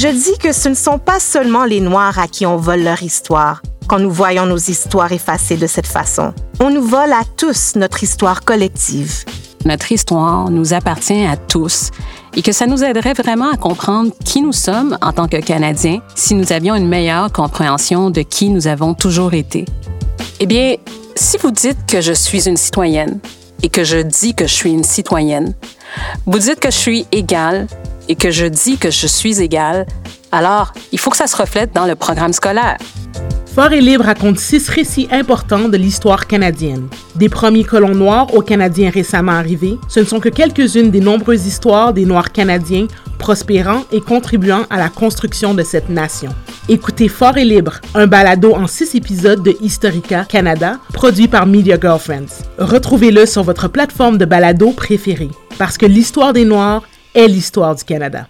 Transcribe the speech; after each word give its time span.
Je 0.00 0.06
dis 0.06 0.38
que 0.38 0.52
ce 0.52 0.68
ne 0.68 0.76
sont 0.76 1.00
pas 1.00 1.18
seulement 1.18 1.64
les 1.64 1.80
Noirs 1.80 2.20
à 2.20 2.28
qui 2.28 2.46
on 2.46 2.56
vole 2.56 2.84
leur 2.84 3.02
histoire 3.02 3.62
quand 3.88 3.98
nous 3.98 4.12
voyons 4.12 4.46
nos 4.46 4.56
histoires 4.56 5.10
effacées 5.10 5.56
de 5.56 5.66
cette 5.66 5.88
façon. 5.88 6.32
On 6.60 6.70
nous 6.70 6.84
vole 6.84 7.12
à 7.12 7.22
tous 7.36 7.74
notre 7.74 8.04
histoire 8.04 8.44
collective. 8.44 9.24
Notre 9.64 9.90
histoire 9.90 10.50
nous 10.50 10.72
appartient 10.72 11.26
à 11.26 11.36
tous 11.36 11.90
et 12.36 12.42
que 12.42 12.52
ça 12.52 12.68
nous 12.68 12.84
aiderait 12.84 13.14
vraiment 13.14 13.50
à 13.50 13.56
comprendre 13.56 14.12
qui 14.24 14.40
nous 14.40 14.52
sommes 14.52 14.96
en 15.02 15.12
tant 15.12 15.26
que 15.26 15.38
Canadiens 15.38 16.00
si 16.14 16.36
nous 16.36 16.52
avions 16.52 16.76
une 16.76 16.86
meilleure 16.86 17.32
compréhension 17.32 18.10
de 18.10 18.22
qui 18.22 18.50
nous 18.50 18.68
avons 18.68 18.94
toujours 18.94 19.34
été. 19.34 19.64
Eh 20.38 20.46
bien, 20.46 20.76
si 21.16 21.38
vous 21.38 21.50
dites 21.50 21.86
que 21.88 22.00
je 22.00 22.12
suis 22.12 22.48
une 22.48 22.56
citoyenne 22.56 23.18
et 23.64 23.68
que 23.68 23.82
je 23.82 23.98
dis 23.98 24.36
que 24.36 24.46
je 24.46 24.54
suis 24.54 24.70
une 24.70 24.84
citoyenne, 24.84 25.56
vous 26.24 26.38
dites 26.38 26.60
que 26.60 26.70
je 26.70 26.76
suis 26.76 27.06
égale 27.10 27.66
et 28.08 28.16
que 28.16 28.30
je 28.30 28.46
dis 28.46 28.78
que 28.78 28.90
je 28.90 29.06
suis 29.06 29.40
égale, 29.40 29.86
alors 30.32 30.72
il 30.92 30.98
faut 30.98 31.10
que 31.10 31.16
ça 31.16 31.26
se 31.26 31.36
reflète 31.36 31.72
dans 31.74 31.86
le 31.86 31.94
programme 31.94 32.32
scolaire. 32.32 32.78
Fort 33.54 33.72
et 33.72 33.80
Libre 33.80 34.04
raconte 34.04 34.38
six 34.38 34.68
récits 34.68 35.08
importants 35.10 35.68
de 35.68 35.76
l'histoire 35.76 36.28
canadienne. 36.28 36.88
Des 37.16 37.28
premiers 37.28 37.64
colons 37.64 37.94
noirs 37.94 38.32
aux 38.32 38.42
Canadiens 38.42 38.88
récemment 38.88 39.32
arrivés, 39.32 39.78
ce 39.88 39.98
ne 39.98 40.04
sont 40.04 40.20
que 40.20 40.28
quelques-unes 40.28 40.92
des 40.92 41.00
nombreuses 41.00 41.46
histoires 41.46 41.92
des 41.92 42.04
Noirs 42.04 42.30
canadiens 42.30 42.86
prospérant 43.18 43.82
et 43.90 44.00
contribuant 44.00 44.62
à 44.70 44.78
la 44.78 44.88
construction 44.90 45.54
de 45.54 45.64
cette 45.64 45.88
nation. 45.88 46.30
Écoutez 46.68 47.08
Fort 47.08 47.36
et 47.36 47.44
Libre, 47.44 47.80
un 47.94 48.06
balado 48.06 48.54
en 48.54 48.68
six 48.68 48.94
épisodes 48.94 49.42
de 49.42 49.56
Historica 49.60 50.24
Canada, 50.24 50.78
produit 50.92 51.26
par 51.26 51.46
Media 51.46 51.80
Girlfriends. 51.80 52.44
Retrouvez-le 52.58 53.26
sur 53.26 53.42
votre 53.42 53.66
plateforme 53.66 54.18
de 54.18 54.24
balado 54.24 54.70
préférée, 54.70 55.30
parce 55.58 55.76
que 55.76 55.86
l'histoire 55.86 56.32
des 56.32 56.44
Noirs 56.44 56.82
est 57.14 57.28
l'histoire 57.28 57.74
du 57.74 57.84
Canada. 57.84 58.28